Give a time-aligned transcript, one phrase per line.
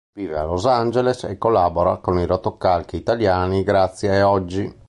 [0.13, 4.79] Vive a Los Angeles e collabora con i rotocalchi italiani Grazia e Oggi.